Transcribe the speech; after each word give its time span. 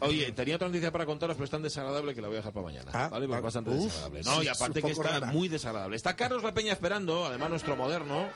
Oye, 0.00 0.32
tenía 0.32 0.56
otra 0.56 0.68
noticia 0.68 0.92
para 0.92 1.06
contaros, 1.06 1.36
pero 1.36 1.44
es 1.44 1.50
tan 1.50 1.62
desagradable 1.62 2.14
que 2.14 2.20
la 2.20 2.28
voy 2.28 2.36
a 2.36 2.38
dejar 2.38 2.52
para 2.52 2.66
mañana. 2.66 2.90
Ah, 2.94 3.08
¿vale? 3.08 3.26
Porque 3.26 3.42
bastante 3.42 3.70
uf, 3.70 3.84
desagradable. 3.84 4.22
No, 4.24 4.42
y 4.42 4.48
aparte 4.48 4.82
que 4.82 4.90
está 4.90 5.02
rara. 5.02 5.26
muy 5.32 5.48
desagradable. 5.48 5.96
Está 5.96 6.14
Carlos 6.16 6.42
La 6.42 6.54
Peña 6.54 6.72
esperando, 6.72 7.26
además 7.26 7.50
nuestro 7.50 7.76
moderno, 7.76 8.28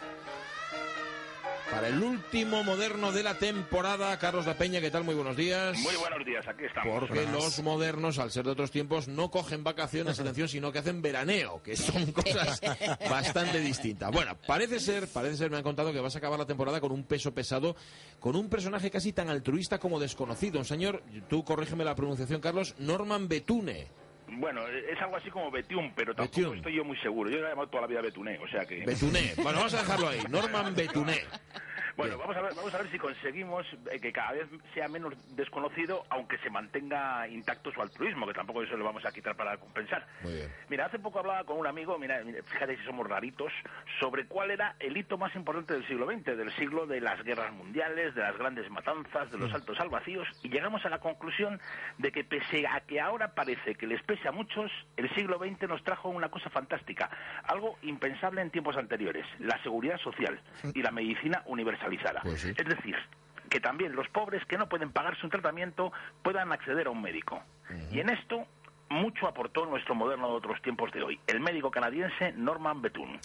para 1.73 1.89
el 1.89 2.03
último 2.03 2.63
moderno 2.63 3.13
de 3.13 3.23
la 3.23 3.39
temporada. 3.39 4.19
Carlos 4.19 4.47
La 4.47 4.55
Peña, 4.55 4.81
¿qué 4.81 4.91
tal? 4.91 5.05
Muy 5.05 5.15
buenos 5.15 5.37
días. 5.37 5.79
Muy 5.79 5.97
buenos 5.97 6.25
días, 6.25 6.47
aquí 6.47 6.65
estamos. 6.67 7.01
Porque 7.01 7.27
los 7.27 7.63
modernos, 7.63 8.19
al 8.19 8.31
ser 8.31 8.45
de 8.45 8.51
otros 8.51 8.71
tiempos, 8.71 9.09
no 9.09 9.31
cogen 9.31 9.65
vacaciones, 9.65 10.21
atención, 10.21 10.49
sino 10.49 10.71
que 10.71 10.81
hacen 10.81 11.01
veraneo, 11.01 11.63
que 11.63 11.75
son 11.75 12.13
cosas 12.13 12.61
bastante 13.11 13.59
distintas. 13.61 14.11
Bueno, 14.13 14.37
parece 14.47 14.81
ser, 14.81 15.09
parece 15.09 15.37
ser, 15.37 15.51
me 15.51 15.57
han 15.57 15.63
contado 15.63 15.93
que 15.93 16.01
vas 16.01 16.15
a 16.15 16.19
acabar 16.19 16.39
la 16.39 16.47
temporada 16.47 16.81
con 16.81 16.93
un 16.93 17.05
peso 17.05 17.33
pesado, 17.33 17.75
con 18.21 18.37
un 18.37 18.51
personaje 18.51 18.91
casi 18.91 19.15
tan 19.15 19.31
altruista 19.31 19.79
como 19.79 19.99
desconocido. 19.99 20.59
Un 20.59 20.67
señor, 20.67 21.03
tú 21.29 21.43
corrígeme 21.43 21.85
la 21.85 21.95
pronunciación, 21.95 22.43
Carlos, 22.43 22.75
Norman 22.79 23.29
Betune. 23.29 23.89
Bueno, 24.39 24.67
es 24.67 24.99
algo 25.01 25.17
así 25.17 25.31
como 25.31 25.51
Betiún, 25.51 25.93
pero 25.95 26.15
tampoco 26.15 26.37
Betiún. 26.41 26.57
estoy 26.57 26.77
yo 26.77 26.85
muy 26.85 26.97
seguro. 26.99 27.29
Yo 27.31 27.39
he 27.39 27.43
llamado 27.43 27.69
toda 27.69 27.83
la 27.83 27.87
vida 27.87 28.01
Betuné, 28.01 28.39
o 28.39 28.49
sea 28.49 28.65
que... 28.65 28.85
Betune. 28.85 29.35
Bueno, 29.37 29.59
vamos 29.59 29.75
a 29.75 29.79
dejarlo 29.79 30.09
ahí. 30.09 30.21
Norman 30.31 30.75
Betune. 30.75 31.21
Bueno, 31.97 32.17
vamos 32.17 32.37
a 32.37 32.41
ver, 32.41 32.55
vamos 32.55 32.75
a 32.75 32.79
ver 32.79 32.91
si 32.91 32.99
conseguimos 32.99 33.67
eh, 33.91 34.01
que 34.01 34.13
cada 34.13 34.33
vez 34.33 34.49
sea 34.73 34.89
menos 34.89 35.15
desconocido, 35.37 36.05
aunque 36.09 36.39
se 36.39 36.51
mantenga 36.51 37.29
intacto 37.29 37.71
su 37.71 37.83
altruismo, 37.83 38.27
que 38.27 38.33
tampoco 38.33 38.63
eso 38.63 38.77
lo 38.77 38.85
vamos 38.85 39.05
a 39.05 39.13
quitar 39.13 39.37
para 39.37 39.57
compensar. 39.59 40.07
Muy 40.23 40.35
bien. 40.35 40.53
Mira, 40.69 40.87
hace 40.87 40.99
poco 40.99 41.19
hablaba 41.19 41.45
con 41.45 41.59
un 41.59 41.67
amigo, 41.67 41.99
mira, 41.99 42.23
fíjate 42.45 42.77
si 42.79 42.85
somos 42.85 43.07
raritos, 43.07 43.53
sobre 44.01 44.27
cuál 44.27 44.51
era 44.51 44.77
el 44.81 44.97
hito 44.97 45.19
más 45.19 45.35
importante 45.35 45.75
del 45.75 45.87
siglo 45.87 46.07
XX, 46.07 46.37
del 46.37 46.53
siglo 46.57 46.87
de 46.87 47.01
las 47.01 47.23
guerras 47.25 47.53
mundiales, 47.53 48.15
de 48.15 48.23
las 48.23 48.37
grandes 48.39 48.71
matanzas, 48.71 49.31
de 49.31 49.39
los 49.39 49.51
saltos 49.51 49.79
al 49.81 49.91
vacíos, 49.91 50.27
y 50.43 50.49
llegamos 50.49 50.85
a 50.87 50.89
la 50.89 50.99
conclusión 50.99 51.61
de 51.99 52.11
que 52.11 52.25
pese 52.25 52.67
a 52.67 52.81
que 52.81 53.01
ahora 53.01 53.35
parece 53.35 53.75
que 53.75 53.87
les 53.87 54.03
pese 54.03 54.29
a 54.29 54.33
muchos, 54.33 54.71
el 54.97 55.13
siglo 55.15 55.39
XX 55.39 55.69
nos 55.69 55.85
trajo 55.85 56.09
una 56.09 56.31
cosa 56.31 56.49
fantástica, 56.49 57.11
algo 57.45 57.79
impensable 57.83 58.41
en 58.41 58.51
tiempos 58.51 58.77
anteriores, 58.77 59.27
la 59.39 59.63
seguridad 59.63 59.99
social 59.99 60.41
y 60.75 60.83
la 60.83 60.91
medicina 60.91 61.43
Pues 62.23 62.41
sí. 62.41 62.53
Es 62.57 62.67
decir, 62.67 62.97
que 63.49 63.61
también 63.61 63.95
los 63.95 64.09
pobres 64.09 64.45
que 64.47 64.57
no 64.57 64.69
pueden 64.69 64.93
pagarse 64.93 65.25
un 65.25 65.31
tratamiento 65.31 65.93
puedan 66.23 66.53
acceder 66.53 66.87
a 66.87 66.91
un 66.91 67.03
médico. 67.03 67.43
Y 67.91 68.01
en 68.01 68.11
esto 68.11 68.47
mucho 68.93 69.27
aportó 69.27 69.67
nuestro 69.67 69.95
moderno 69.95 70.29
de 70.29 70.35
otros 70.35 70.61
tiempos 70.63 70.93
de 70.93 71.03
hoy, 71.03 71.19
el 71.27 71.41
médico 71.41 71.71
canadiense 71.71 72.33
Norman 72.33 72.83
Bethune. 72.83 73.19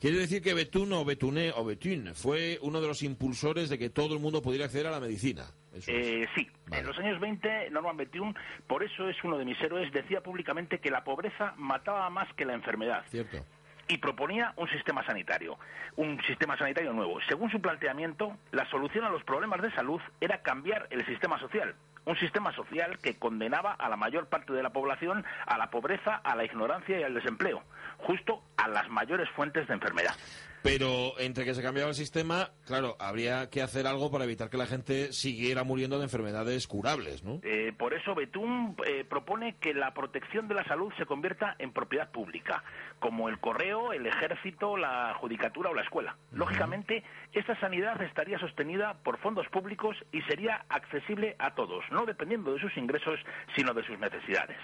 Quiere 0.00 0.16
decir 0.16 0.42
que 0.42 0.54
Betune 0.54 0.96
o 0.96 1.04
Betune 1.04 1.52
o 1.54 1.64
Betune 1.64 2.14
fue 2.14 2.58
uno 2.62 2.80
de 2.80 2.88
los 2.88 3.02
impulsores 3.02 3.68
de 3.68 3.78
que 3.78 3.90
todo 3.90 4.14
el 4.14 4.20
mundo 4.20 4.40
pudiera 4.40 4.64
acceder 4.64 4.86
a 4.86 4.90
la 4.90 5.00
medicina. 5.00 5.44
Eso. 5.74 5.90
Eh, 5.92 6.26
sí, 6.34 6.48
Vale. 6.66 6.80
en 6.80 6.86
los 6.86 6.98
años 6.98 7.20
20 7.20 7.70
Norman 7.70 7.96
Bethune, 7.96 8.34
por 8.66 8.82
eso 8.82 9.08
es 9.08 9.16
uno 9.22 9.38
de 9.38 9.44
mis 9.44 9.60
héroes, 9.60 9.92
decía 9.92 10.22
públicamente 10.22 10.78
que 10.78 10.90
la 10.90 11.04
pobreza 11.04 11.54
mataba 11.56 12.08
más 12.10 12.32
que 12.34 12.44
la 12.44 12.54
enfermedad. 12.54 13.04
Cierto. 13.08 13.44
Y 13.90 13.98
proponía 13.98 14.52
un 14.56 14.68
sistema 14.68 15.04
sanitario, 15.04 15.58
un 15.96 16.22
sistema 16.22 16.56
sanitario 16.56 16.92
nuevo. 16.92 17.18
Según 17.28 17.50
su 17.50 17.60
planteamiento, 17.60 18.36
la 18.52 18.64
solución 18.70 19.04
a 19.04 19.10
los 19.10 19.24
problemas 19.24 19.60
de 19.62 19.72
salud 19.72 20.00
era 20.20 20.42
cambiar 20.42 20.86
el 20.90 21.04
sistema 21.06 21.40
social, 21.40 21.74
un 22.04 22.16
sistema 22.16 22.54
social 22.54 22.98
que 22.98 23.18
condenaba 23.18 23.72
a 23.72 23.88
la 23.88 23.96
mayor 23.96 24.28
parte 24.28 24.52
de 24.52 24.62
la 24.62 24.70
población 24.70 25.24
a 25.44 25.58
la 25.58 25.70
pobreza, 25.70 26.14
a 26.14 26.36
la 26.36 26.44
ignorancia 26.44 27.00
y 27.00 27.02
al 27.02 27.14
desempleo, 27.14 27.64
justo 27.98 28.44
a 28.56 28.68
las 28.68 28.88
mayores 28.88 29.28
fuentes 29.30 29.66
de 29.66 29.74
enfermedad. 29.74 30.14
Pero 30.62 31.18
entre 31.18 31.44
que 31.44 31.54
se 31.54 31.62
cambiaba 31.62 31.88
el 31.88 31.94
sistema, 31.94 32.50
claro, 32.66 32.96
habría 32.98 33.48
que 33.48 33.62
hacer 33.62 33.86
algo 33.86 34.10
para 34.10 34.24
evitar 34.24 34.50
que 34.50 34.56
la 34.56 34.66
gente 34.66 35.12
siguiera 35.12 35.64
muriendo 35.64 35.98
de 35.98 36.04
enfermedades 36.04 36.66
curables, 36.66 37.24
¿no? 37.24 37.40
Eh, 37.42 37.72
por 37.76 37.94
eso 37.94 38.14
Betún 38.14 38.76
eh, 38.86 39.04
propone 39.04 39.56
que 39.56 39.72
la 39.72 39.94
protección 39.94 40.48
de 40.48 40.54
la 40.54 40.64
salud 40.64 40.92
se 40.98 41.06
convierta 41.06 41.56
en 41.58 41.72
propiedad 41.72 42.10
pública, 42.10 42.62
como 42.98 43.28
el 43.28 43.38
correo, 43.38 43.92
el 43.92 44.06
ejército, 44.06 44.76
la 44.76 45.14
judicatura 45.14 45.70
o 45.70 45.74
la 45.74 45.82
escuela. 45.82 46.16
Lógicamente, 46.32 47.04
esta 47.32 47.58
sanidad 47.60 48.00
estaría 48.02 48.38
sostenida 48.38 48.98
por 49.02 49.18
fondos 49.18 49.48
públicos 49.48 49.96
y 50.12 50.20
sería 50.22 50.64
accesible 50.68 51.36
a 51.38 51.54
todos, 51.54 51.84
no 51.90 52.04
dependiendo 52.04 52.52
de 52.52 52.60
sus 52.60 52.76
ingresos, 52.76 53.18
sino 53.56 53.72
de 53.72 53.84
sus 53.84 53.98
necesidades. 53.98 54.58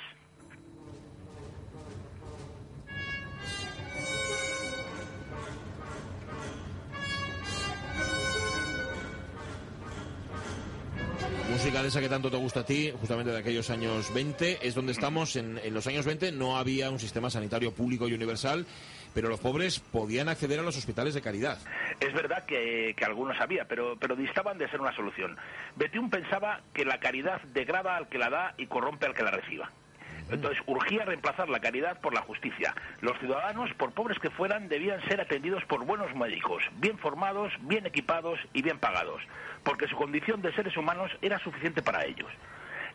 Música 11.56 11.81
de 11.81 11.89
esa 11.89 12.03
que 12.03 12.11
tanto 12.11 12.31
te 12.31 12.37
gusta 12.37 12.61
a 12.61 12.67
ti, 12.67 12.93
justamente 13.00 13.33
de 13.33 13.39
aquellos 13.39 13.71
años 13.71 14.12
20, 14.12 14.59
es 14.61 14.75
donde 14.75 14.93
estamos. 14.93 15.37
En, 15.37 15.59
los 15.72 15.87
años 15.87 16.05
20 16.05 16.33
no 16.33 16.59
había 16.59 16.91
un 16.91 16.99
sistema 16.99 17.31
sanitario 17.31 17.72
público 17.72 18.06
y 18.06 18.12
universal, 18.12 18.67
pero 19.15 19.31
los 19.31 19.41
pobres 19.41 19.81
podían 19.81 20.28
acceder 20.28 20.61
a 20.61 20.62
los 20.62 20.77
hospitales 20.77 21.15
de 21.15 21.22
caridad. 21.22 21.56
Es 21.99 22.12
verdad 22.12 22.44
que, 22.44 22.93
que 22.94 23.05
algunos 23.06 23.41
había, 23.41 23.65
pero, 23.65 23.97
pero 23.99 24.15
distaban 24.15 24.59
de 24.59 24.69
ser 24.69 24.83
una 24.83 24.94
solución. 24.94 25.39
Betiún 25.77 26.11
pensaba 26.11 26.61
que 26.75 26.84
la 26.84 27.00
caridad 27.00 27.41
degrada 27.55 27.97
al 27.97 28.11
que 28.11 28.19
la 28.19 28.28
da 28.28 28.55
y 28.59 28.67
corrompe 28.67 29.06
al 29.06 29.15
que 29.15 29.23
la 29.23 29.31
reciba. 29.31 29.73
Entonces 30.31 30.62
urgía 30.66 31.04
reemplazar 31.04 31.48
la 31.48 31.60
caridad 31.60 32.00
por 32.00 32.12
la 32.14 32.22
justicia. 32.22 32.75
Los 33.00 33.19
ciudadanos, 33.19 33.72
por 33.75 33.92
pobres 33.92 34.19
que 34.19 34.31
fueran, 34.31 34.69
debían 34.69 35.00
ser 35.09 35.20
atendidos 35.20 35.64
por 35.66 35.84
buenos 35.84 36.14
médicos, 36.14 36.62
bien 36.78 36.98
formados, 36.98 37.53
bien 37.60 37.87
equipados 37.87 38.38
y 38.53 38.62
bien 38.62 38.78
pagados, 38.78 39.22
porque 39.62 39.87
su 39.88 39.97
condición 39.97 40.42
de 40.42 40.53
seres 40.54 40.76
humanos 40.76 41.10
era 41.22 41.38
suficiente 41.38 41.82
para 41.82 42.04
ellos. 42.04 42.28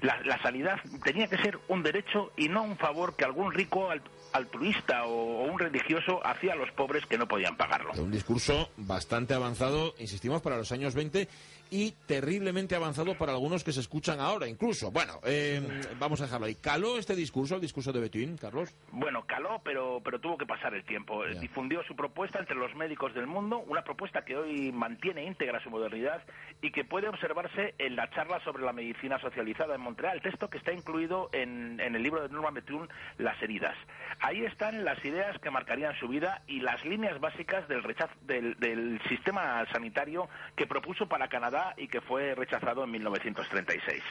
La, 0.01 0.19
la 0.25 0.41
sanidad 0.41 0.79
tenía 1.03 1.27
que 1.27 1.37
ser 1.37 1.59
un 1.67 1.83
derecho 1.83 2.31
y 2.35 2.49
no 2.49 2.63
un 2.63 2.75
favor 2.75 3.15
que 3.15 3.23
algún 3.23 3.53
rico 3.53 3.91
alt- 3.91 4.01
altruista 4.33 5.05
o, 5.05 5.41
o 5.41 5.43
un 5.43 5.59
religioso 5.59 6.25
hacía 6.25 6.53
a 6.53 6.55
los 6.55 6.71
pobres 6.71 7.05
que 7.05 7.19
no 7.19 7.27
podían 7.27 7.55
pagarlo. 7.55 7.91
Un 7.93 8.09
discurso 8.09 8.71
bastante 8.77 9.35
avanzado, 9.35 9.93
insistimos, 9.99 10.41
para 10.41 10.57
los 10.57 10.71
años 10.71 10.95
20 10.95 11.27
y 11.71 11.93
terriblemente 12.05 12.75
avanzado 12.75 13.17
para 13.17 13.31
algunos 13.31 13.63
que 13.63 13.71
se 13.71 13.79
escuchan 13.79 14.19
ahora, 14.19 14.45
incluso. 14.45 14.91
Bueno, 14.91 15.21
eh, 15.23 15.61
vamos 15.97 16.19
a 16.19 16.25
dejarlo 16.25 16.47
ahí. 16.47 16.55
¿Caló 16.55 16.97
este 16.97 17.15
discurso, 17.15 17.55
el 17.55 17.61
discurso 17.61 17.93
de 17.93 18.01
Betuín, 18.01 18.35
Carlos? 18.37 18.75
Bueno, 18.91 19.25
caló, 19.25 19.61
pero, 19.63 20.01
pero 20.03 20.19
tuvo 20.19 20.37
que 20.37 20.45
pasar 20.45 20.73
el 20.73 20.83
tiempo. 20.83 21.25
Difundió 21.39 21.81
su 21.83 21.95
propuesta 21.95 22.39
entre 22.39 22.57
los 22.57 22.75
médicos 22.75 23.13
del 23.13 23.25
mundo, 23.25 23.59
una 23.59 23.85
propuesta 23.85 24.25
que 24.25 24.35
hoy 24.35 24.73
mantiene 24.73 25.23
íntegra 25.23 25.63
su 25.63 25.69
modernidad 25.69 26.21
y 26.61 26.71
que 26.71 26.83
puede 26.83 27.07
observarse 27.07 27.73
en 27.77 27.95
la 27.95 28.09
charla 28.09 28.43
sobre 28.43 28.63
la 28.63 28.73
medicina 28.73 29.17
socializada 29.19 29.73
en 29.75 29.81
Montreal, 29.81 30.21
texto 30.21 30.49
que 30.49 30.57
está 30.57 30.73
incluido 30.73 31.29
en, 31.31 31.79
en 31.79 31.95
el 31.95 32.03
libro 32.03 32.21
de 32.21 32.27
Norman 32.27 32.53
Bethune, 32.53 32.89
Las 33.17 33.41
heridas. 33.41 33.77
Ahí 34.19 34.43
están 34.43 34.83
las 34.83 35.03
ideas 35.05 35.39
que 35.39 35.49
marcarían 35.49 35.97
su 36.01 36.09
vida 36.09 36.41
y 36.47 36.59
las 36.59 36.83
líneas 36.83 37.17
básicas 37.21 37.65
del 37.69 37.81
rechazo 37.81 38.13
del, 38.23 38.59
del 38.59 39.01
sistema 39.07 39.65
sanitario 39.71 40.27
que 40.57 40.67
propuso 40.67 41.07
para 41.07 41.29
Canadá 41.29 41.60
y 41.77 41.87
que 41.87 42.01
fue 42.01 42.35
rechazado 42.35 42.83
en 42.83 42.91
1936. 42.91 44.01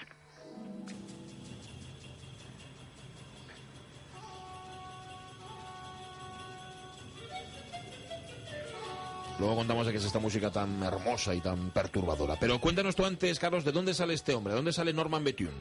Luego 9.40 9.56
contamos 9.56 9.86
de 9.86 9.92
qué 9.92 9.98
es 9.98 10.04
esta 10.04 10.18
música 10.18 10.50
tan 10.50 10.82
hermosa 10.82 11.34
y 11.34 11.40
tan 11.40 11.70
perturbadora. 11.70 12.36
Pero 12.38 12.60
cuéntanos 12.60 12.94
tú 12.94 13.06
antes, 13.06 13.38
Carlos, 13.38 13.64
¿de 13.64 13.72
dónde 13.72 13.94
sale 13.94 14.12
este 14.12 14.34
hombre? 14.34 14.52
¿De 14.52 14.56
dónde 14.56 14.72
sale 14.74 14.92
Norman 14.92 15.24
Bethune? 15.24 15.56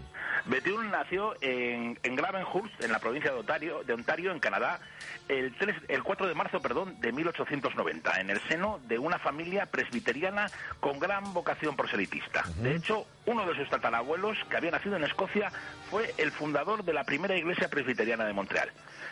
Bethune 0.49 0.89
nació 0.89 1.35
en, 1.41 1.99
en 2.01 2.15
Gravenhurst, 2.15 2.83
en 2.83 2.91
la 2.91 2.99
provincia 2.99 3.31
de 3.31 3.39
Ontario, 3.39 3.83
de 3.85 3.93
Ontario, 3.93 4.31
en 4.31 4.39
Canadá, 4.39 4.79
el, 5.27 5.53
3 5.55 5.75
el 5.87 6.03
4 6.03 6.27
de 6.27 6.33
marzo 6.33 6.59
perdón, 6.59 6.99
de 6.99 7.11
1890, 7.11 8.19
en 8.19 8.29
el 8.31 8.41
seno 8.47 8.79
de 8.87 8.97
una 8.97 9.19
familia 9.19 9.67
presbiteriana 9.67 10.47
con 10.79 10.99
gran 10.99 11.33
vocación 11.33 11.75
proselitista. 11.75 12.43
De 12.57 12.75
hecho, 12.75 13.05
uno 13.25 13.45
de 13.45 13.55
sus 13.55 13.69
tatarabuelos, 13.69 14.37
que 14.49 14.57
había 14.57 14.71
nacido 14.71 14.95
en 14.95 15.03
Escocia, 15.03 15.51
fue 15.91 16.13
el 16.17 16.31
fundador 16.31 16.83
de 16.83 16.93
la 16.93 17.03
primera 17.03 17.37
iglesia 17.37 17.69
presbiteriana 17.69 18.25
de 18.25 18.33
Montreal. 18.33 18.71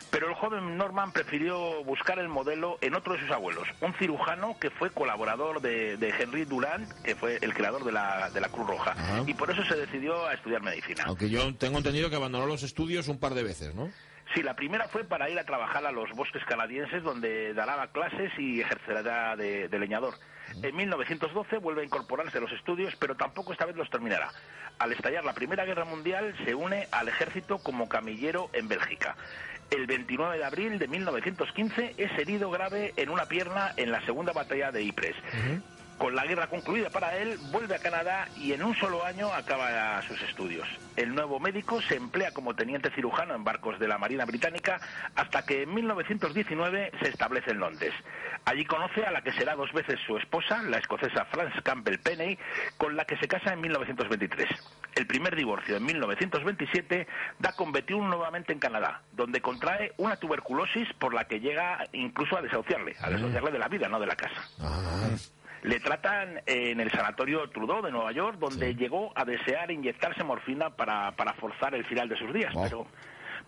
Pero 0.10 0.30
el 0.30 0.36
joven 0.36 0.78
Norman 0.78 1.12
prefirió 1.12 1.84
buscar 1.84 2.18
el 2.18 2.30
modelo 2.30 2.78
en 2.82 2.96
otro 2.96 3.14
de 3.14 3.20
sus 3.20 3.30
abuelos, 3.30 3.68
un 3.82 3.94
cirujano 3.96 4.58
que 4.60 4.70
fue 4.70 4.90
colaborador 4.90 5.62
de, 5.62 5.98
de 5.98 6.10
Henry 6.10 6.46
Durand, 6.46 6.90
que 7.04 7.16
fue 7.16 7.38
el 7.42 7.54
creador 7.54 7.84
de 7.84 7.92
la, 7.92 8.30
de 8.30 8.40
la 8.40 8.50
Cruz 8.50 8.68
Roja. 8.68 8.96
Y 9.28 9.34
por 9.34 9.52
eso 9.52 9.64
se 9.66 9.76
decidió 9.76 10.26
a 10.26 10.34
estudiar 10.34 10.62
medicina. 10.62 11.06
Yo 11.30 11.56
tengo 11.56 11.78
entendido 11.78 12.10
que 12.10 12.16
abandonó 12.16 12.46
los 12.46 12.64
estudios 12.64 13.08
un 13.08 13.20
par 13.20 13.34
de 13.34 13.44
veces, 13.44 13.76
¿no? 13.76 13.90
Sí, 14.34 14.44
la 14.44 14.56
primera 14.56 14.88
fue 14.88 15.04
para 15.04 15.30
ir 15.30 15.40
a 15.40 15.46
trabajar 15.46 15.86
a 15.86 15.92
los 15.92 16.12
bosques 16.12 16.44
canadienses 16.46 17.02
donde 17.02 17.54
dará 17.54 17.88
clases 17.88 18.32
y 18.38 18.62
ejercerá 18.62 19.36
de, 19.36 19.70
leñador. 19.80 20.16
En 20.62 20.76
1912 20.76 21.58
vuelve 21.58 21.82
a 21.82 21.86
incorporarse 21.86 22.38
a 22.38 22.42
los 22.42 22.52
estudios, 22.52 22.96
pero 22.98 23.16
tampoco 23.16 23.54
esta 23.54 23.66
vez 23.66 23.76
los 23.76 23.90
terminará. 23.90 24.30
Al 24.80 24.92
estallar 24.92 25.24
la 25.24 25.34
Primera 25.34 25.66
Guerra 25.66 25.86
Mundial 25.86 26.36
se 26.46 26.56
une 26.56 26.88
al 26.92 27.08
ejército 27.08 27.58
como 27.60 27.88
camillero 27.88 28.50
en 28.54 28.68
Bélgica. 28.68 29.16
El 29.72 29.88
29 29.88 30.38
de 30.38 30.46
abril 30.46 30.80
de 30.80 30.88
1915 30.88 31.96
es 31.98 32.12
herido 32.18 32.50
grave 32.50 32.94
en 32.96 33.10
una 33.10 33.26
pierna 33.26 33.74
en 33.76 33.92
la 33.92 34.06
segunda 34.06 34.34
batalla 34.34 34.72
de 34.72 34.84
Ypres. 34.84 35.16
Con 35.98 36.16
la 36.16 36.26
guerra 36.26 36.48
concluida 36.48 36.92
para 36.92 37.18
él, 37.18 37.40
vuelve 37.52 37.76
a 37.76 37.80
Canadá 37.80 38.28
y 38.36 38.54
en 38.54 38.62
un 38.62 38.76
solo 38.76 39.04
año 39.04 39.34
acaba 39.34 40.00
sus 40.04 40.22
estudios. 40.22 40.68
El 40.96 41.16
nuevo 41.16 41.40
médico 41.40 41.82
se 41.82 41.96
emplea 41.96 42.32
como 42.32 42.56
teniente 42.56 42.92
cirujano 42.92 43.34
en 43.34 43.44
barcos 43.44 43.80
de 43.80 43.88
la 43.88 43.98
Marina 43.98 44.26
Británica 44.26 44.80
hasta 45.16 45.44
que 45.44 45.64
en 45.64 45.74
1919 45.74 46.92
se 47.02 47.10
establece 47.10 47.50
en 47.52 47.60
Londres. 47.60 47.94
Allí 48.46 48.64
conoce 48.66 49.06
a 49.06 49.12
la 49.12 49.24
que 49.24 49.34
será 49.34 49.56
dos 49.56 49.74
veces 49.74 50.00
su 50.06 50.18
esposa, 50.18 50.62
la 50.62 50.78
escocesa 50.78 51.26
Flance 51.26 51.64
Campbell 51.64 51.98
Penney, 51.98 52.38
con 52.78 52.96
la 52.96 53.06
que 53.06 53.18
se 53.18 53.28
casa 53.28 53.54
en 53.54 53.62
1923. 53.62 54.48
El 54.94 55.08
primer 55.08 55.36
divorcio 55.36 55.78
en 55.78 55.84
1927 55.84 57.08
da 57.40 57.54
con 57.54 57.72
Bethune 57.72 58.08
nuevamente 58.08 58.54
en 58.54 58.60
Canadá, 58.60 59.02
donde 59.14 59.42
contrae 59.42 59.94
una 59.98 60.18
tuberculosis 60.18 60.88
por 61.00 61.16
la 61.16 61.26
que 61.26 61.40
llega 61.40 61.84
incluso 61.94 62.38
a 62.38 62.42
desahuciarle, 62.44 62.96
a 63.02 63.10
desahuciarle 63.10 63.52
de 63.52 63.60
la 63.60 63.68
vida, 63.68 63.90
no 63.90 64.00
de 64.00 64.08
la 64.08 64.16
casa. 64.16 64.42
Ah. 64.60 65.08
Le 65.68 65.82
tratan 65.82 66.42
en 66.46 66.80
el 66.80 66.90
sanatorio 66.92 67.50
Trudeau 67.50 67.82
de 67.82 67.92
Nueva 67.92 68.14
York, 68.14 68.38
donde 68.40 68.74
llegó 68.74 69.12
a 69.16 69.26
desear 69.26 69.70
inyectarse 69.70 70.24
morfina 70.24 70.70
para, 70.70 71.12
para 71.12 71.34
forzar 71.34 71.76
el 71.76 71.84
final 71.84 72.08
de 72.08 72.18
sus 72.18 72.34
días. 72.34 72.54
Pero, 72.64 72.88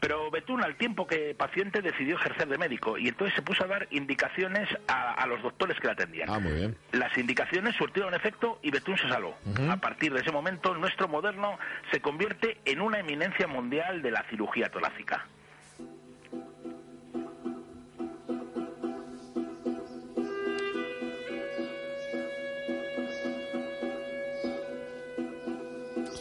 pero 0.01 0.29
Betún, 0.29 0.61
al 0.61 0.75
tiempo 0.75 1.07
que 1.07 1.33
paciente, 1.33 1.81
decidió 1.81 2.17
ejercer 2.17 2.49
de 2.49 2.57
médico 2.57 2.97
y 2.97 3.07
entonces 3.07 3.33
se 3.35 3.41
puso 3.41 3.63
a 3.63 3.67
dar 3.67 3.87
indicaciones 3.91 4.67
a, 4.87 5.25
los 5.27 5.41
doctores 5.41 5.79
que 5.79 5.87
la 5.87 5.93
atendían. 5.93 6.29
Ah, 6.29 6.39
muy 6.39 6.51
bien. 6.51 6.75
Las 6.91 7.17
indicaciones 7.17 7.75
surtieron 7.77 8.13
efecto 8.13 8.59
y 8.61 8.69
Betún 8.69 8.97
se 8.97 9.07
salvó. 9.07 9.37
A 9.69 9.77
partir 9.77 10.13
de 10.13 10.19
ese 10.19 10.31
momento, 10.33 10.75
nuestro 10.75 11.07
moderno 11.07 11.57
se 11.89 12.01
convierte 12.01 12.57
en 12.65 12.81
una 12.81 12.99
eminencia 12.99 13.47
mundial 13.47 14.01
de 14.01 14.11
la 14.11 14.25
cirugía 14.29 14.69
torácica. 14.69 15.25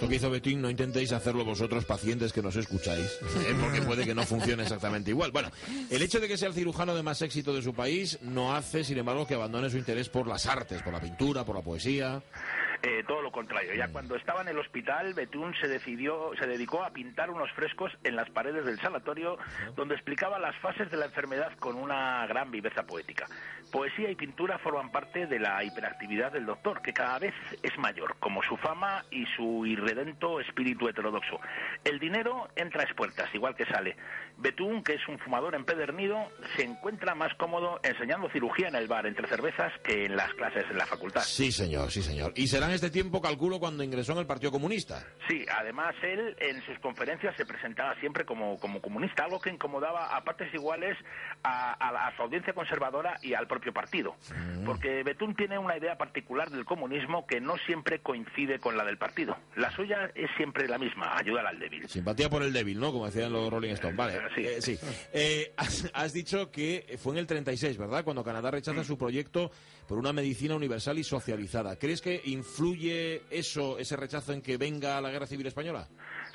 Que 0.09 0.17
hizo 0.17 0.31
Betín 0.31 0.63
no 0.63 0.71
intentéis 0.71 1.13
hacerlo 1.13 1.45
vosotros, 1.45 1.85
pacientes 1.85 2.33
que 2.33 2.43
nos 2.43 2.57
escucháis, 2.57 3.07
¿eh? 3.07 3.55
porque 3.61 3.83
puede 3.83 4.05
que 4.05 4.15
no 4.15 4.25
funcione 4.25 4.63
exactamente 4.63 5.11
igual. 5.11 5.31
Bueno, 5.31 5.51
el 5.91 6.03
hecho 6.03 6.21
de 6.21 6.29
que 6.29 6.37
sea 6.37 6.49
el 6.49 6.55
cirujano 6.55 6.95
de 6.95 7.03
más 7.03 7.23
éxito 7.23 7.55
de 7.55 7.63
su 7.63 7.75
país 7.75 8.19
no 8.23 8.55
hace, 8.55 8.85
sin 8.85 8.99
embargo, 8.99 9.27
que 9.27 9.35
abandone 9.35 9.71
su 9.71 9.77
interés 9.77 10.09
por 10.09 10.27
las 10.27 10.47
artes, 10.47 10.83
por 10.83 10.93
la 10.93 11.01
pintura, 11.01 11.45
por 11.45 11.57
la 11.57 11.63
poesía. 11.63 12.23
Eh, 12.83 13.03
todo 13.07 13.18
lo 13.29 13.33
contrario. 13.33 13.75
Ya 13.75 13.89
mm. 13.89 13.93
cuando 13.93 14.17
estaba 14.17 14.41
en 14.41 14.49
el 14.49 14.59
hospital, 14.59 15.13
Betún 15.15 15.55
se 15.61 15.69
decidió, 15.69 16.31
se 16.39 16.47
dedicó 16.47 16.83
a 16.83 16.91
pintar 16.91 17.31
unos 17.31 17.51
frescos 17.53 17.93
en 18.05 18.17
las 18.17 18.31
paredes 18.31 18.65
del 18.65 18.81
sanatorio, 18.81 19.37
donde 19.77 19.95
explicaba 19.95 20.39
las 20.39 20.57
fases 20.57 20.91
de 20.91 20.97
la 20.97 21.07
enfermedad 21.07 21.53
con 21.59 21.77
una 21.77 22.27
gran 22.27 22.51
viveza 22.51 22.85
poética. 22.85 23.27
Poesía 23.71 24.11
y 24.11 24.15
pintura 24.15 24.59
forman 24.59 24.91
parte 24.91 25.27
de 25.27 25.39
la 25.39 25.63
hiperactividad 25.63 26.33
del 26.33 26.47
doctor, 26.47 26.81
que 26.81 26.95
cada 26.95 27.19
vez 27.19 27.35
es 27.63 27.77
mayor, 27.79 28.17
como 28.19 28.43
su 28.43 28.57
fama 28.57 29.05
y 29.11 29.27
su 29.37 29.67
irredento 29.67 30.41
espíritu 30.41 30.89
heterodoxo. 30.89 31.39
El 31.85 31.99
dinero 31.99 32.49
entra 32.57 32.83
a 32.83 32.95
puertas, 32.95 33.29
igual 33.35 33.55
que 33.55 33.67
sale. 33.67 33.97
Betún, 34.39 34.83
que 34.83 34.95
es 34.95 35.09
un 35.09 35.19
fumador 35.19 35.55
empedernido, 35.55 36.17
se 36.57 36.65
encuentra 36.65 37.15
más 37.15 37.35
cómodo 37.35 37.81
enseñando 37.83 38.31
cirugía 38.31 38.69
en 38.69 38.77
el 38.77 38.87
bar 38.87 39.07
entre 39.07 39.27
cervezas 39.29 39.73
que 39.85 40.07
en 40.07 40.17
las 40.17 40.33
clases 40.35 40.65
en 40.71 40.79
la 40.79 40.87
facultad. 40.87 41.21
Sí, 41.23 41.53
señor, 41.53 41.91
sí, 41.91 42.03
señor. 42.03 42.33
Y 42.37 42.47
será 42.49 42.67
en 42.67 42.73
este 42.73 42.91
tiempo, 42.91 43.18
calculo, 43.21 43.59
cuando 43.59 43.83
ingresó 43.83 44.13
en 44.13 44.19
el 44.19 44.27
Partido 44.27 44.53
Comunista. 44.53 45.05
Sí, 45.29 45.45
además 45.51 45.95
él 46.03 46.37
en 46.41 46.63
sus 46.65 46.79
conferencias 46.79 47.37
se 47.37 47.45
presentaba 47.45 47.95
siempre 48.01 48.25
como, 48.25 48.59
como 48.59 48.81
comunista, 48.81 49.25
algo 49.25 49.41
que 49.41 49.51
incomodaba 49.51 50.17
a 50.17 50.25
partes 50.25 50.53
iguales 50.55 50.97
a, 51.43 51.73
a, 51.73 52.17
su 52.17 52.23
audiencia 52.23 52.53
conservadora 52.53 53.19
y 53.23 53.35
al 53.35 53.47
propio 53.47 53.73
partido. 53.73 54.17
Mm. 54.35 54.65
Porque 54.65 55.03
Betún 55.03 55.35
tiene 55.35 55.59
una 55.59 55.77
idea 55.77 55.97
particular 55.97 56.51
del 56.51 56.65
comunismo 56.65 57.27
que 57.27 57.41
no 57.41 57.57
siempre 57.67 58.01
coincide 58.01 58.59
con 58.59 58.77
la 58.77 58.85
del 58.85 58.99
partido. 58.99 59.37
La 59.57 59.71
suya 59.75 60.11
es 60.15 60.31
siempre 60.37 60.69
la 60.69 60.79
misma, 60.79 61.17
ayudar 61.17 61.47
al 61.47 61.59
débil. 61.59 61.89
Simpatía 61.89 62.29
por 62.29 62.43
el 62.43 62.53
débil, 62.53 62.79
¿no? 62.79 62.93
Como 62.93 63.07
decían 63.07 63.33
los 63.33 63.51
Rolling 63.51 63.73
Stones. 63.73 63.97
Vale. 63.97 64.19
Sí. 64.61 64.79
Eh, 65.13 65.39
eh, 65.39 65.53
has, 65.57 66.13
dicho 66.13 66.51
que 66.51 66.97
fue 66.99 67.13
en 67.13 67.19
el 67.19 67.27
36, 67.27 67.77
¿verdad? 67.77 68.05
Cuando 68.05 68.25
Canadá 68.25 68.51
rechaza 68.51 68.85
su 68.85 68.97
proyecto 68.97 69.51
por 69.87 69.99
una 69.99 70.13
medicina 70.13 70.55
universal 70.55 70.99
y 70.99 71.05
socializada. 71.05 71.77
¿Crees 71.77 72.01
que 72.01 72.21
influye 72.25 73.08
eso, 73.31 73.79
ese 73.79 73.97
rechazo 73.97 74.33
en 74.33 74.43
que 74.43 74.57
venga 74.57 75.01
la 75.01 75.11
guerra 75.11 75.27
civil 75.27 75.47
española? 75.47 75.89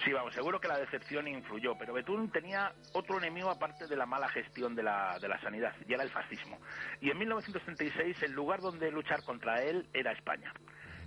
Sí, 0.04 0.12
vamos, 0.12 0.34
seguro 0.34 0.60
que 0.60 0.68
la 0.68 0.78
decepción 0.78 1.28
influyó, 1.28 1.78
pero 1.78 1.94
Betún 1.94 2.31
tenía 2.31 2.74
otro 2.94 3.18
enemigo 3.18 3.50
aparte 3.50 3.88
de 3.88 3.96
la 3.96 4.06
mala 4.06 4.28
gestión 4.30 4.75
de 4.75 4.84
la, 4.84 5.18
de 5.20 5.28
la 5.28 5.40
sanidad, 5.42 5.74
y 5.88 5.94
era 5.94 6.04
el 6.04 6.10
fascismo. 6.10 6.60
Y 7.00 7.10
en 7.10 7.18
1936 7.20 8.24
el 8.24 8.31
lugar 8.31 8.60
donde 8.60 8.92
luchar 8.92 9.24
contra 9.24 9.62
él 9.64 9.88
era 9.94 10.12
España. 10.12 10.54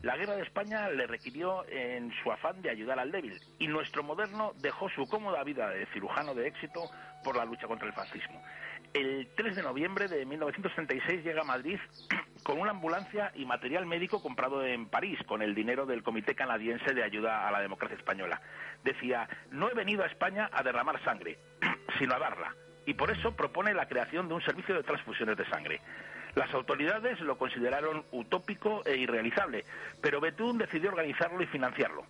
La 0.02 0.16
guerra 0.16 0.36
de 0.36 0.42
España 0.42 0.88
le 0.90 1.06
requirió 1.06 1.66
en 1.68 2.12
su 2.22 2.30
afán 2.30 2.60
de 2.62 2.70
ayudar 2.70 2.98
al 3.00 3.10
débil 3.10 3.40
y 3.58 3.66
nuestro 3.66 4.02
moderno 4.02 4.52
dejó 4.60 4.88
su 4.90 5.06
cómoda 5.06 5.42
vida 5.42 5.70
de 5.70 5.86
cirujano 5.86 6.34
de 6.34 6.46
éxito 6.46 6.88
por 7.24 7.36
la 7.36 7.44
lucha 7.44 7.66
contra 7.66 7.88
el 7.88 7.94
fascismo. 7.94 8.40
El 8.92 9.28
3 9.36 9.56
de 9.56 9.62
noviembre 9.62 10.06
de 10.06 10.24
1936 10.24 11.24
llega 11.24 11.40
a 11.40 11.44
Madrid 11.44 11.78
con 12.46 12.60
una 12.60 12.70
ambulancia 12.70 13.32
y 13.34 13.44
material 13.44 13.86
médico 13.86 14.22
comprado 14.22 14.64
en 14.64 14.86
París 14.86 15.18
con 15.26 15.42
el 15.42 15.52
dinero 15.52 15.84
del 15.84 16.04
Comité 16.04 16.36
Canadiense 16.36 16.94
de 16.94 17.02
Ayuda 17.02 17.48
a 17.48 17.50
la 17.50 17.60
Democracia 17.60 17.96
Española. 17.96 18.40
Decía, 18.84 19.28
no 19.50 19.68
he 19.68 19.74
venido 19.74 20.04
a 20.04 20.06
España 20.06 20.48
a 20.52 20.62
derramar 20.62 21.02
sangre, 21.02 21.40
sino 21.98 22.14
a 22.14 22.20
darla. 22.20 22.54
Y 22.86 22.94
por 22.94 23.10
eso 23.10 23.34
propone 23.34 23.74
la 23.74 23.88
creación 23.88 24.28
de 24.28 24.34
un 24.34 24.42
servicio 24.42 24.76
de 24.76 24.84
transfusiones 24.84 25.36
de 25.36 25.44
sangre. 25.46 25.80
Las 26.36 26.54
autoridades 26.54 27.18
lo 27.18 27.36
consideraron 27.36 28.04
utópico 28.12 28.86
e 28.86 28.96
irrealizable, 28.96 29.64
pero 30.00 30.20
Betún 30.20 30.56
decidió 30.56 30.90
organizarlo 30.90 31.42
y 31.42 31.46
financiarlo. 31.46 32.06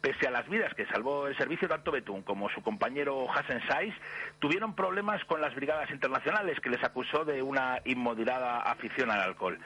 Pese 0.00 0.28
a 0.28 0.30
las 0.30 0.48
vidas 0.48 0.72
que 0.74 0.86
salvó 0.86 1.26
el 1.26 1.36
servicio, 1.36 1.68
tanto 1.68 1.90
Betún 1.90 2.22
como 2.22 2.48
su 2.50 2.62
compañero 2.62 3.26
Hassan 3.30 3.60
Saiz 3.66 3.94
tuvieron 4.38 4.74
problemas 4.74 5.24
con 5.24 5.40
las 5.40 5.54
brigadas 5.56 5.90
internacionales 5.90 6.60
que 6.60 6.70
les 6.70 6.82
acusó 6.84 7.24
de 7.24 7.42
una 7.42 7.80
inmoderada 7.84 8.60
afición 8.60 9.10
al 9.10 9.20
alcohol. 9.20 9.58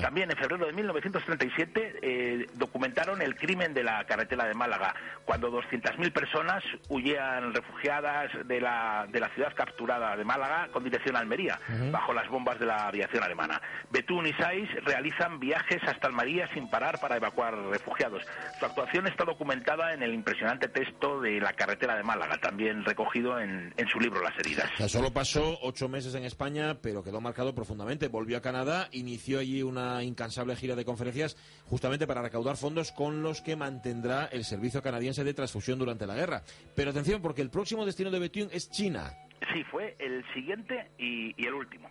También 0.00 0.30
en 0.30 0.36
febrero 0.36 0.66
de 0.66 0.72
1937 0.72 1.98
eh, 2.02 2.46
documentaron 2.54 3.20
el 3.20 3.34
crimen 3.34 3.74
de 3.74 3.82
la 3.82 4.04
carretera 4.04 4.44
de 4.44 4.54
Málaga, 4.54 4.94
cuando 5.24 5.50
200.000 5.50 6.12
personas 6.12 6.62
huían 6.88 7.52
refugiadas 7.52 8.30
de 8.46 8.60
la, 8.60 9.06
de 9.10 9.18
la 9.18 9.28
ciudad 9.30 9.52
capturada 9.54 10.16
de 10.16 10.24
Málaga 10.24 10.68
con 10.72 10.84
dirección 10.84 11.16
a 11.16 11.20
Almería, 11.20 11.58
bajo 11.90 12.12
las 12.12 12.28
bombas 12.28 12.60
de 12.60 12.66
la 12.66 12.86
aviación 12.86 13.24
alemana. 13.24 13.60
Betún 13.90 14.26
y 14.26 14.32
Saiz 14.34 14.68
realizan 14.84 15.40
viajes 15.40 15.82
hasta 15.82 16.06
Almería 16.06 16.48
sin 16.54 16.70
parar 16.70 17.00
para 17.00 17.16
evacuar 17.16 17.56
refugiados. 17.56 18.22
Su 18.58 18.66
actuación 18.66 19.08
está 19.08 19.24
documentada 19.24 19.79
en 19.88 20.02
el 20.02 20.14
impresionante 20.14 20.68
texto 20.68 21.20
de 21.20 21.40
La 21.40 21.52
carretera 21.52 21.96
de 21.96 22.02
Málaga, 22.02 22.36
también 22.38 22.84
recogido 22.84 23.40
en, 23.40 23.72
su 23.90 23.98
libro 23.98 24.22
Las 24.22 24.38
heridas. 24.38 24.70
solo 24.88 25.12
pasó 25.12 25.58
ocho 25.62 25.88
meses 25.88 26.14
en 26.14 26.24
España, 26.24 26.78
pero 26.82 27.02
quedó 27.02 27.20
marcado 27.20 27.54
profundamente. 27.54 28.08
Volvió 28.08 28.36
a 28.36 28.42
Canadá, 28.42 28.88
inició 28.92 29.38
allí 29.40 29.62
una 29.62 30.02
incansable 30.02 30.56
gira 30.56 30.76
de 30.76 30.84
conferencias 30.84 31.36
justamente 31.66 32.06
para 32.06 32.22
recaudar 32.22 32.56
fondos 32.56 32.92
con 32.92 33.22
los 33.22 33.40
que 33.40 33.56
mantendrá 33.56 34.26
el 34.26 34.44
servicio 34.44 34.82
canadiense 34.82 35.24
de 35.24 35.34
transfusión 35.34 35.78
durante 35.78 36.06
la 36.06 36.14
guerra. 36.14 36.42
Pero 36.76 36.90
atención, 36.90 37.22
porque 37.22 37.42
el 37.42 37.50
próximo 37.50 37.86
destino 37.86 38.10
de 38.10 38.18
Bethune 38.18 38.50
es 38.52 38.70
China. 38.70 39.12
Sí, 39.52 39.64
fue 39.64 39.96
el 39.98 40.24
siguiente 40.34 40.90
y, 40.98 41.34
el 41.44 41.54
último. 41.54 41.90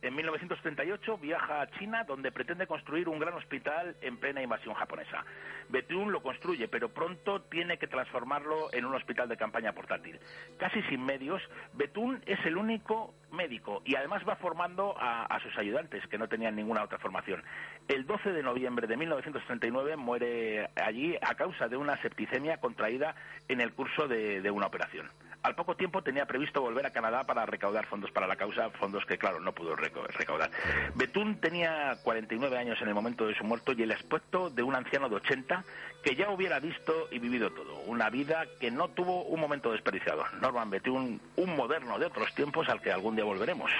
En 0.00 0.14
1938 0.14 1.18
viaja 1.18 1.60
a 1.60 1.66
China, 1.72 2.04
donde 2.04 2.30
pretende 2.30 2.68
construir 2.68 3.08
un 3.08 3.18
gran 3.18 3.34
hospital 3.34 3.96
en 4.00 4.16
plena 4.16 4.40
invasión 4.40 4.74
japonesa. 4.74 5.24
Bethune 5.68 6.12
lo 6.12 6.22
construye, 6.22 6.68
pero 6.68 6.88
pronto 6.88 7.42
tiene 7.42 7.78
que 7.78 7.88
transformarlo 7.88 8.72
en 8.72 8.84
un 8.84 8.94
hospital 8.94 9.28
de 9.28 9.36
campaña 9.36 9.72
portátil. 9.72 10.20
Casi 10.56 10.82
sin 10.82 11.04
medios, 11.04 11.42
Bethune 11.74 12.20
es 12.26 12.38
el 12.46 12.56
único 12.56 13.12
médico 13.32 13.82
y 13.84 13.96
además 13.96 14.22
va 14.26 14.36
formando 14.36 14.94
a, 14.98 15.36
sus 15.42 15.56
ayudantes, 15.58 16.06
que 16.06 16.16
no 16.16 16.28
tenían 16.28 16.54
ninguna 16.54 16.84
otra 16.84 16.98
formación. 16.98 17.42
El 17.88 18.06
12 18.06 18.32
de 18.32 18.42
noviembre 18.44 18.86
de 18.86 18.96
1939 18.96 19.96
muere 19.96 20.70
allí 20.76 21.16
a 21.20 21.34
causa 21.34 21.66
de 21.66 21.76
una 21.76 22.00
septicemia 22.00 22.58
contraída 22.58 23.16
en 23.48 23.60
el 23.60 23.72
curso 23.72 24.06
de 24.06 24.50
una 24.50 24.66
operación. 24.66 25.08
Al 25.42 25.54
poco 25.54 25.76
tiempo 25.76 26.02
tenía 26.02 26.26
previsto 26.26 26.60
volver 26.60 26.84
a 26.86 26.90
Canadá 26.90 27.24
para 27.24 27.46
recaudar 27.46 27.86
fondos 27.86 28.10
para 28.10 28.26
la 28.26 28.36
causa, 28.36 28.70
fondos 28.70 29.06
que, 29.06 29.18
claro, 29.18 29.40
no 29.40 29.52
pudo 29.52 29.76
recaudar. 29.76 30.50
Betún 30.94 31.40
tenía 31.40 31.96
49 32.02 32.58
años 32.58 32.80
en 32.82 32.88
el 32.88 32.94
momento 32.94 33.26
de 33.26 33.34
su 33.34 33.44
muerto 33.44 33.72
y 33.72 33.82
el 33.82 33.92
aspecto 33.92 34.50
de 34.50 34.62
un 34.62 34.74
anciano 34.74 35.08
de 35.08 35.16
80 35.16 35.64
que 36.02 36.16
ya 36.16 36.30
hubiera 36.30 36.58
visto 36.58 37.08
y 37.10 37.18
vivido 37.18 37.50
todo. 37.50 37.80
Una 37.86 38.10
vida 38.10 38.46
que 38.60 38.70
no 38.70 38.88
tuvo 38.88 39.24
un 39.24 39.40
momento 39.40 39.72
desperdiciado. 39.72 40.24
Norman 40.40 40.70
Betún, 40.70 41.20
un 41.36 41.56
moderno 41.56 41.98
de 41.98 42.06
otros 42.06 42.34
tiempos 42.34 42.68
al 42.68 42.80
que 42.80 42.92
algún 42.92 43.14
día 43.14 43.24
volveremos. 43.24 43.70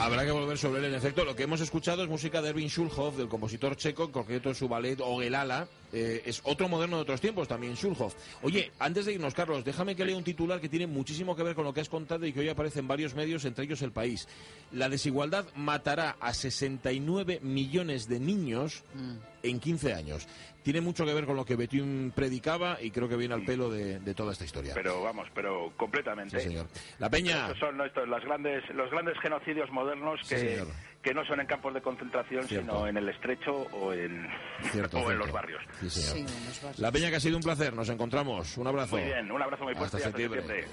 Habrá 0.00 0.24
que 0.24 0.30
volver 0.30 0.56
sobre 0.56 0.78
él, 0.78 0.86
en 0.86 0.94
efecto. 0.94 1.24
Lo 1.24 1.34
que 1.34 1.42
hemos 1.42 1.60
escuchado 1.60 2.02
es 2.02 2.08
música 2.08 2.40
de 2.40 2.50
Erwin 2.50 2.68
Schulhoff, 2.68 3.16
del 3.16 3.28
compositor 3.28 3.76
checo, 3.76 4.10
en 4.50 4.54
su 4.54 4.68
ballet 4.68 5.00
Ogelala. 5.00 5.66
Eh, 5.92 6.22
es 6.26 6.40
otro 6.44 6.68
moderno 6.68 6.96
de 6.96 7.02
otros 7.02 7.20
tiempos, 7.20 7.48
también 7.48 7.74
Schulhoff. 7.74 8.14
Oye, 8.42 8.72
antes 8.78 9.06
de 9.06 9.14
irnos, 9.14 9.34
Carlos, 9.34 9.64
déjame 9.64 9.96
que 9.96 10.04
lea 10.04 10.16
un 10.16 10.24
titular 10.24 10.60
que 10.60 10.68
tiene 10.68 10.86
muchísimo 10.86 11.34
que 11.34 11.42
ver 11.42 11.54
con 11.54 11.64
lo 11.64 11.72
que 11.72 11.80
has 11.80 11.88
contado 11.88 12.26
y 12.26 12.32
que 12.32 12.40
hoy 12.40 12.48
aparece 12.48 12.80
en 12.80 12.88
varios 12.88 13.14
medios, 13.14 13.44
entre 13.44 13.64
ellos 13.64 13.82
El 13.82 13.92
País. 13.92 14.28
La 14.72 14.88
desigualdad 14.88 15.46
matará 15.54 16.16
a 16.20 16.34
69 16.34 17.40
millones 17.42 18.08
de 18.08 18.20
niños 18.20 18.84
mm. 18.94 19.16
en 19.44 19.60
15 19.60 19.94
años 19.94 20.28
tiene 20.68 20.82
mucho 20.82 21.06
que 21.06 21.14
ver 21.14 21.24
con 21.24 21.34
lo 21.34 21.46
que 21.46 21.56
Betín 21.56 22.12
predicaba 22.14 22.76
y 22.78 22.90
creo 22.90 23.08
que 23.08 23.16
viene 23.16 23.32
al 23.32 23.42
pelo 23.42 23.70
de, 23.70 23.98
toda 24.14 24.32
esta 24.32 24.44
historia. 24.44 24.74
Pero 24.74 25.02
vamos, 25.02 25.26
pero 25.34 25.72
completamente. 25.78 26.38
Sí, 26.38 26.48
señor. 26.48 26.66
La 26.98 27.08
Peña. 27.08 27.46
Estos 27.46 27.60
son 27.60 27.80
estos, 27.80 28.06
los 28.06 28.22
grandes, 28.22 28.62
los 28.74 28.90
grandes 28.90 29.18
genocidios 29.20 29.70
modernos 29.70 30.20
que, 30.28 30.62
que 31.08 31.14
no 31.14 31.24
son 31.24 31.40
en 31.40 31.46
campos 31.46 31.72
de 31.72 31.80
concentración, 31.80 32.46
sino 32.46 32.86
en 32.86 32.98
el 32.98 33.08
estrecho 33.08 33.50
o 33.72 33.94
en, 33.94 34.28
o 34.92 35.10
en 35.10 35.18
los 35.18 35.32
barrios. 35.32 35.62
Sí, 35.80 35.88
señor. 35.88 36.30
La 36.76 36.92
Peña, 36.92 37.08
que 37.08 37.16
ha 37.16 37.20
sido 37.20 37.38
un 37.38 37.42
placer. 37.42 37.72
Nos 37.72 37.88
encontramos. 37.88 38.58
Un 38.58 38.66
abrazo. 38.66 38.96
Muy 38.96 39.06
bien, 39.06 39.30
un 39.32 39.40
abrazo 39.40 39.64
muy 39.64 39.74
fuerte. 39.74 39.96
Hasta 39.96 40.10
septiembre. 40.10 40.66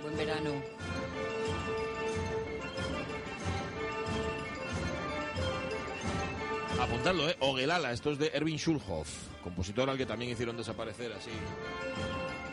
Buen 0.00 0.16
verano. 0.16 0.50
Apuntadlo, 6.80 7.28
¿eh? 7.28 7.36
Ogelala, 7.40 7.92
esto 7.92 8.12
es 8.12 8.18
de 8.18 8.30
Erwin 8.32 8.56
Schulhoff 8.56 9.30
compositor 9.42 9.90
al 9.90 9.98
que 9.98 10.06
también 10.06 10.30
hicieron 10.30 10.56
desaparecer 10.56 11.12
así 11.12 11.30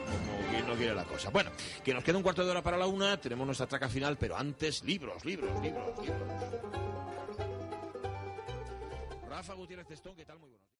como 0.10 0.50
quien 0.50 0.68
no 0.68 0.74
quiere 0.74 0.94
la 0.94 1.04
cosa. 1.06 1.30
Bueno, 1.30 1.52
que 1.84 1.94
nos 1.94 2.04
queda 2.04 2.18
un 2.18 2.24
cuarto 2.24 2.44
de 2.44 2.52
hora 2.52 2.64
para 2.64 2.78
la 2.78 2.88
una, 2.88 3.18
tenemos 3.18 3.46
nuestra 3.46 3.68
traca 3.68 3.88
final, 3.88 4.18
pero 4.18 4.36
antes 4.36 4.84
libros, 4.84 5.24
libros, 5.24 5.62
libros, 5.62 6.02
libros. 6.02 6.99
Testón, 9.90 10.16
¿qué 10.16 10.24
tal? 10.24 10.38
Muy 10.38 10.50
buenos 10.52 10.70